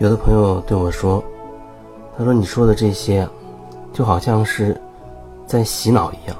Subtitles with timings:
[0.00, 1.22] 有的朋友对我说
[2.16, 3.28] ：“他说你说的这些，
[3.92, 4.80] 就好像是
[5.46, 6.34] 在洗脑一样。”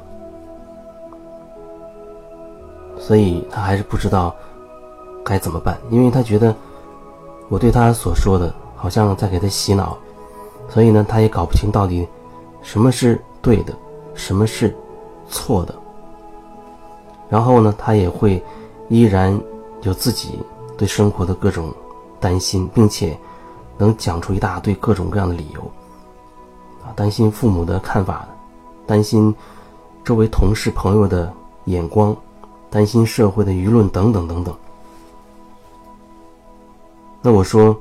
[2.99, 4.35] 所以他还是不知道
[5.23, 6.57] 该怎么办，因为他觉得
[7.51, 9.95] 我对他所说的好像在给他洗脑，
[10.71, 12.09] 所以呢，他也搞不清到底
[12.63, 13.75] 什么是对的，
[14.15, 14.75] 什么是
[15.29, 15.75] 错的。
[17.29, 18.43] 然后呢，他也会
[18.89, 19.39] 依然
[19.83, 20.39] 有自己
[20.79, 21.71] 对生活的各种
[22.19, 23.15] 担心，并且。
[23.85, 25.61] 能讲出一大堆各种各样的理由，
[26.85, 28.29] 啊，担心父母的看法，
[28.87, 29.35] 担心
[30.05, 31.33] 周围同事朋友的
[31.65, 32.17] 眼光，
[32.69, 34.55] 担心社会的舆论等等等等。
[37.23, 37.79] 那我说，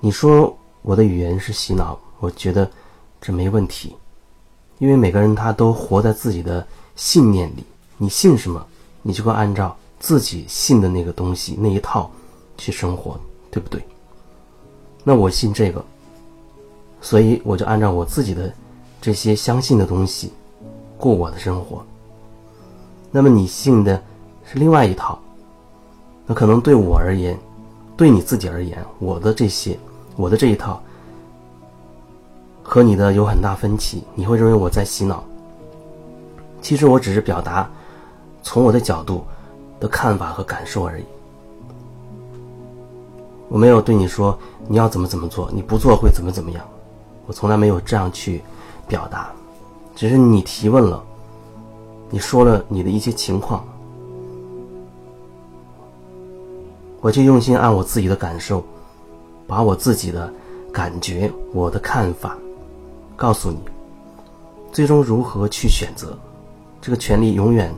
[0.00, 2.70] 你说我的语言是洗脑，我觉得
[3.20, 3.94] 这没问题，
[4.78, 7.64] 因为每个人他都活在自己的信念里，
[7.98, 8.66] 你信什么，
[9.02, 12.10] 你就会按照自己信的那个东西那一套
[12.56, 13.18] 去生活。
[13.52, 13.80] 对不对？
[15.04, 15.84] 那我信这个，
[17.02, 18.50] 所以我就按照我自己的
[19.00, 20.32] 这些相信的东西
[20.96, 21.84] 过我的生活。
[23.10, 24.02] 那么你信的
[24.50, 25.18] 是另外一套，
[26.24, 27.38] 那可能对我而言，
[27.94, 29.78] 对你自己而言，我的这些，
[30.16, 30.82] 我的这一套
[32.62, 35.22] 和你的有很大分歧，你会认为我在洗脑。
[36.62, 37.68] 其实我只是表达
[38.42, 39.24] 从我的角度
[39.78, 41.04] 的看法和感受而已。
[43.52, 44.36] 我没有对你说
[44.66, 46.64] 你要怎么怎么做，你不做会怎么怎么样，
[47.26, 48.40] 我从来没有这样去
[48.88, 49.30] 表达，
[49.94, 51.04] 只是你提问了，
[52.08, 53.62] 你说了你的一些情况，
[57.02, 58.64] 我就用心按我自己的感受，
[59.46, 60.32] 把我自己的
[60.72, 62.38] 感觉、我的看法
[63.16, 63.58] 告诉你，
[64.72, 66.16] 最终如何去选择，
[66.80, 67.70] 这个权利永远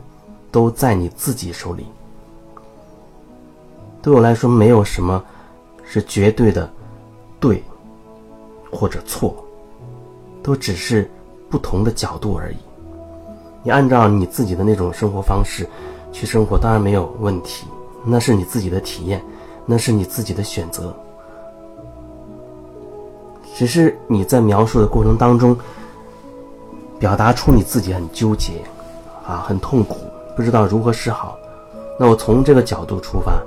[0.53, 1.85] 都在你自己手里。
[4.01, 5.21] 对我来说，没有什么。
[5.85, 6.69] 是绝对的
[7.39, 7.63] 对
[8.71, 9.35] 或者错，
[10.43, 11.09] 都只是
[11.49, 12.57] 不同的角度而已。
[13.63, 15.67] 你按照你自己的那种生活方式
[16.11, 17.65] 去生活，当然没有问题，
[18.03, 19.23] 那是你自己的体验，
[19.65, 20.95] 那是你自己的选择。
[23.55, 25.57] 只是你在描述的过程当中，
[26.99, 28.61] 表达出你自己很纠结，
[29.25, 29.97] 啊，很痛苦，
[30.35, 31.37] 不知道如何是好。
[31.97, 33.41] 那我从这个角度出发。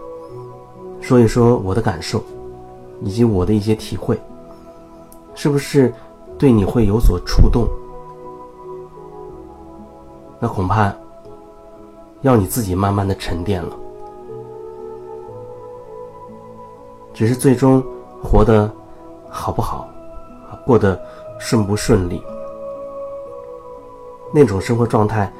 [1.00, 2.22] 说一说我的感受，
[3.02, 4.18] 以及我的一些体会，
[5.34, 5.92] 是不是
[6.36, 7.66] 对你会有所触动？
[10.40, 10.94] 那恐怕
[12.20, 13.76] 要你自己慢慢的沉淀了。
[17.14, 17.82] 只是最终
[18.22, 18.70] 活得
[19.28, 19.88] 好不好，
[20.64, 21.00] 过得
[21.40, 22.22] 顺不顺利，
[24.32, 25.32] 那种生活状态，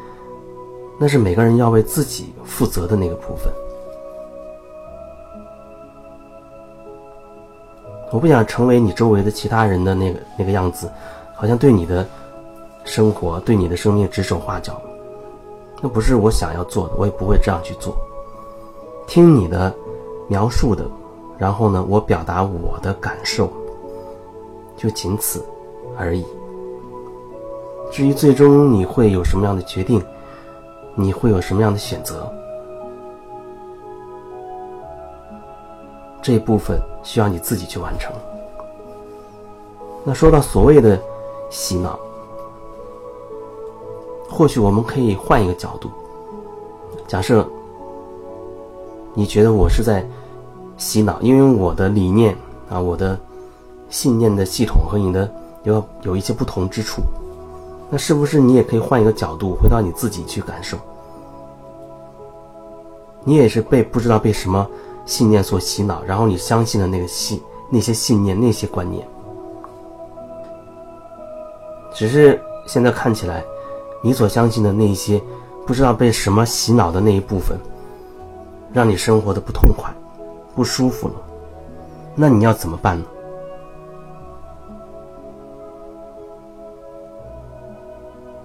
[0.98, 3.52] 那是每个人要为自己负责的那个部分。
[8.10, 10.90] 我不想成为你周围的其他人的那个那个样子，
[11.34, 12.06] 好像对你的
[12.84, 14.80] 生活、对你的生命指手画脚，
[15.82, 17.96] 那不是我想要做的，我也不会这样去做。
[19.06, 19.74] 听你的
[20.26, 20.84] 描述的，
[21.36, 23.50] 然后呢，我表达我的感受，
[24.76, 25.44] 就仅此
[25.96, 26.24] 而已。
[27.90, 30.02] 至于最终你会有什么样的决定，
[30.94, 32.30] 你会有什么样的选择？
[36.28, 38.12] 这部分需要你自己去完成。
[40.04, 41.00] 那说到所谓的
[41.48, 41.98] 洗脑，
[44.28, 45.88] 或许我们可以换一个角度。
[47.06, 47.48] 假设
[49.14, 50.06] 你觉得我是在
[50.76, 52.36] 洗脑，因为我的理念
[52.68, 53.18] 啊，我的
[53.88, 57.00] 信念的系统和你的有有一些不同之处，
[57.88, 60.76] 那是不是你也可以换一个角度，回到你自己去感受？
[63.24, 64.68] 你也是被不知道被什么。
[65.08, 69.08] 信念所洗脑，然后你相信的那个信、那些信念、那些观念，
[71.94, 73.42] 只是现在看起来，
[74.02, 75.18] 你所相信的那些，
[75.66, 77.58] 不知道被什么洗脑的那一部分，
[78.70, 79.90] 让你生活的不痛快、
[80.54, 81.14] 不舒服了。
[82.14, 83.06] 那你要怎么办呢？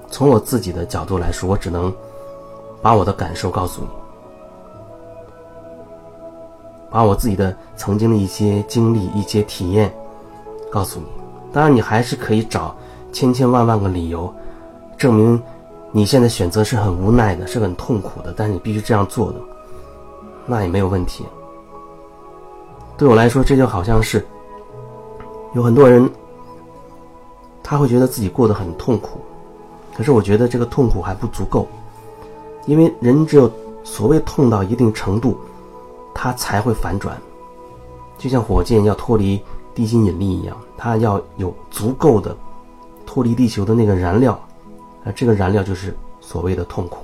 [0.09, 1.93] 从我自己的角度来说，我只能
[2.81, 4.02] 把我的感受告诉你。
[6.93, 9.91] 把我自己的曾经的一些经历、一些体验
[10.71, 11.07] 告诉你。
[11.51, 12.75] 当然，你还是可以找
[13.11, 14.31] 千千万万个理由，
[14.95, 15.41] 证明
[15.91, 18.31] 你现在选择是很无奈的，是很痛苦的。
[18.37, 19.39] 但是你必须这样做的，
[20.45, 21.25] 那也没有问题。
[22.95, 24.23] 对我来说，这就好像是
[25.55, 26.07] 有很多人
[27.63, 29.19] 他会觉得自己过得很痛苦，
[29.97, 31.67] 可是我觉得这个痛苦还不足够，
[32.67, 33.51] 因为人只有
[33.83, 35.35] 所谓痛到一定程度。
[36.13, 37.17] 它才会反转，
[38.17, 39.41] 就像火箭要脱离
[39.73, 42.35] 地心引力一样，它要有足够的
[43.05, 44.39] 脱离地球的那个燃料，
[45.03, 46.99] 而这个燃料就是所谓的痛苦。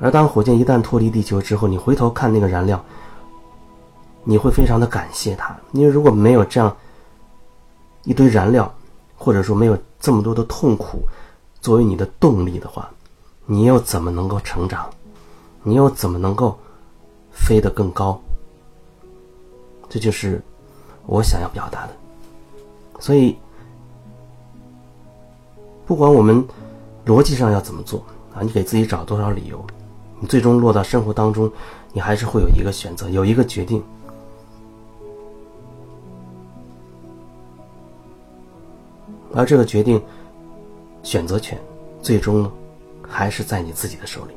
[0.00, 2.82] 而当火箭一旦脱离地球之后，你回头看那个燃料，
[4.24, 6.74] 你会非常的感谢它，因为如果没有这样
[8.04, 8.72] 一堆燃料，
[9.16, 11.02] 或者说没有这么多的痛苦
[11.60, 12.90] 作为你的动力的话，
[13.46, 14.90] 你又怎么能够成长？
[15.62, 16.58] 你又怎么能够
[17.32, 18.20] 飞得更高？
[19.88, 20.40] 这就是
[21.06, 21.92] 我想要表达的。
[22.98, 23.36] 所以，
[25.84, 26.46] 不管我们
[27.04, 29.62] 逻辑上要怎么做啊，你给自己找多少理由，
[30.20, 31.50] 你最终落到生活当中，
[31.92, 33.82] 你还是会有一个选择，有一个决定。
[39.34, 40.00] 而这个决定、
[41.02, 41.58] 选择权，
[42.00, 42.52] 最终呢，
[43.08, 44.34] 还是在你自己的手里。